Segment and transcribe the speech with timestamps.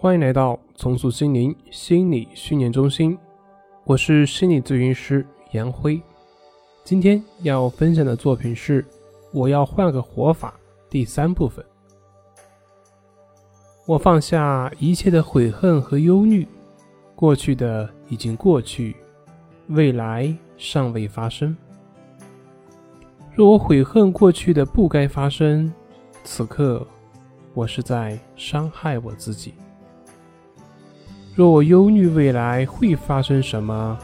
[0.00, 3.18] 欢迎来到重塑心灵心理训练中心，
[3.82, 6.00] 我是心理咨询师杨辉。
[6.84, 8.80] 今天要分享的作品是
[9.32, 10.54] 《我要换个活法》
[10.88, 11.64] 第三部分。
[13.86, 16.46] 我放下一切的悔恨和忧虑，
[17.16, 18.94] 过去的已经过去，
[19.70, 21.56] 未来尚未发生。
[23.34, 25.74] 若我悔恨过去的不该发生，
[26.22, 26.86] 此刻。
[27.52, 29.54] 我是在伤害我自己。
[31.38, 33.96] 若我忧虑未来会发生什么，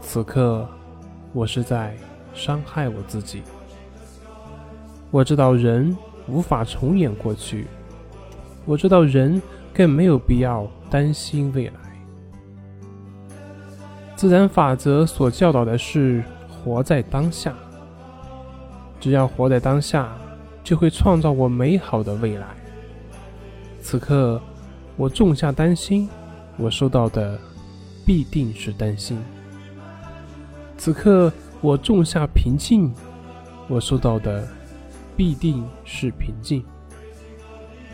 [0.00, 0.66] 此刻
[1.32, 1.96] 我是在
[2.34, 3.42] 伤害我自己。
[5.12, 7.68] 我知道人无法重演过去，
[8.64, 9.40] 我知道人
[9.72, 11.74] 更没有必要担心未来。
[14.16, 17.54] 自然法则所教导的是活在当下，
[18.98, 20.08] 只要活在当下，
[20.64, 22.48] 就会创造我美好的未来。
[23.80, 24.42] 此刻，
[24.96, 26.08] 我种下担心，
[26.60, 27.38] 我收到的
[28.04, 29.16] 必定是担心；
[30.76, 32.92] 此刻，我种下平静，
[33.66, 34.46] 我收到的
[35.16, 36.62] 必定是平静。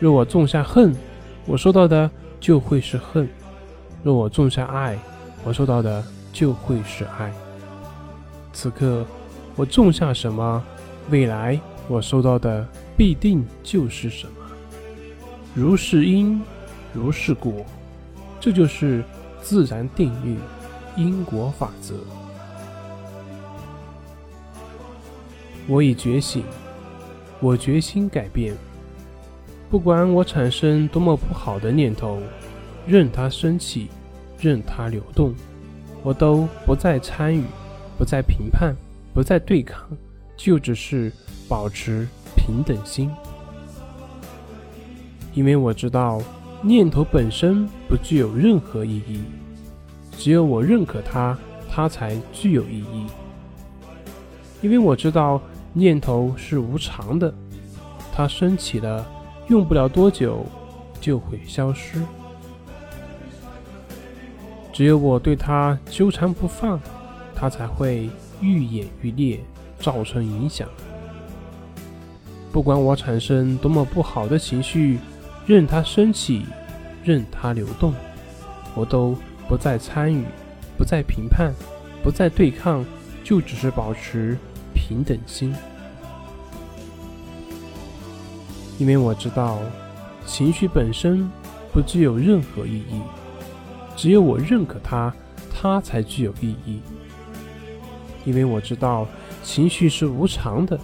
[0.01, 0.93] 若我种下恨，
[1.45, 3.25] 我收到的就会是恨；
[4.03, 4.99] 若我种下爱，
[5.45, 7.31] 我收到的就会是爱。
[8.51, 9.05] 此刻，
[9.55, 10.61] 我种下什么，
[11.09, 14.33] 未来我收到的必定就是什么。
[15.55, 16.41] 如是因，
[16.93, 17.65] 如是果，
[18.39, 19.03] 这就是
[19.41, 20.37] 自然定律、
[20.95, 21.95] 因果法则。
[25.67, 26.43] 我已觉醒，
[27.39, 28.55] 我决心改变。
[29.69, 32.21] 不管我产生多么不好的念头，
[32.87, 33.89] 任它升起，
[34.39, 35.35] 任它流动，
[36.03, 37.43] 我都不再参与，
[37.97, 38.73] 不再评判，
[39.13, 39.89] 不再对抗，
[40.37, 41.11] 就只是
[41.49, 43.11] 保持平等心。
[45.33, 46.21] 因为我知道，
[46.61, 49.21] 念头本身不具有任何意义，
[50.17, 51.37] 只有我认可它，
[51.69, 53.07] 它才具有意义。
[54.61, 55.41] 因为我知道
[55.73, 57.33] 念头是无常的，
[58.13, 59.05] 它升起了，
[59.47, 60.45] 用不了多久
[60.99, 62.01] 就会消失。
[64.73, 66.79] 只有我对它纠缠不放，
[67.33, 68.09] 它才会
[68.41, 69.39] 愈演愈烈，
[69.79, 70.67] 造成影响。
[72.51, 74.99] 不管我产生多么不好的情绪。
[75.45, 76.45] 任它升起，
[77.07, 77.93] 任它流动，
[78.75, 80.25] 我都不再参与，
[80.77, 81.53] 不再评判，
[82.03, 82.83] 不再对抗，
[83.23, 84.37] 就只是保持
[84.73, 85.55] 平等心。
[88.77, 89.57] 因为我知道，
[90.25, 91.31] 情绪本身
[91.71, 93.01] 不具有任何意义，
[93.95, 95.13] 只有我认可它，
[95.49, 96.81] 它才具有意义。
[98.25, 99.07] 因为我知道，
[99.41, 100.77] 情绪是无常的，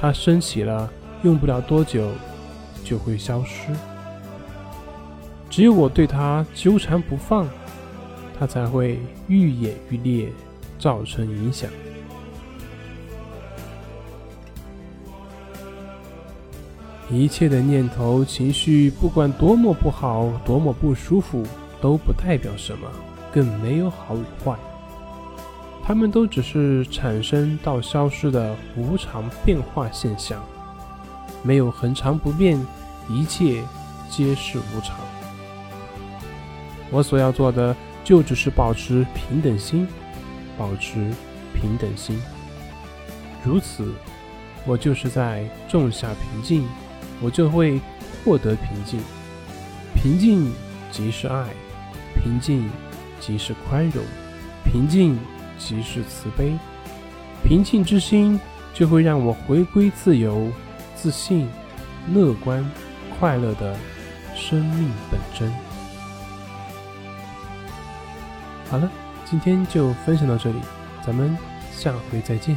[0.00, 0.90] 它升起了，
[1.22, 2.10] 用不了多久
[2.82, 3.70] 就会消失。
[5.50, 7.46] 只有我对他纠缠不放，
[8.38, 10.32] 他才会愈演愈烈，
[10.78, 11.68] 造成影响。
[17.10, 21.44] 一切的念头、情绪，不管多么不好、多么不舒服，
[21.80, 22.88] 都不代表什么，
[23.32, 24.56] 更没有好与坏。
[25.82, 30.40] 它们都只是产生到消失的无常变化现象，
[31.42, 32.64] 没有恒常不变，
[33.08, 33.64] 一切
[34.08, 34.96] 皆是无常。
[36.90, 39.86] 我所要做的，就只是保持平等心，
[40.58, 40.94] 保持
[41.54, 42.20] 平等心。
[43.44, 43.94] 如此，
[44.66, 46.68] 我就是在种下平静，
[47.20, 47.80] 我就会
[48.24, 49.00] 获得平静。
[49.94, 50.52] 平静
[50.90, 51.48] 即是爱，
[52.22, 52.68] 平静
[53.18, 54.04] 即是宽容，
[54.64, 55.18] 平静
[55.58, 56.52] 即是慈悲。
[57.42, 58.38] 平静之心
[58.74, 60.48] 就会让我回归自由、
[60.94, 61.48] 自信、
[62.12, 62.68] 乐观、
[63.18, 63.76] 快乐的
[64.34, 65.69] 生命本真。
[68.70, 68.88] 好了，
[69.24, 70.60] 今天就分享到这里，
[71.04, 71.36] 咱们
[71.72, 72.56] 下回再见。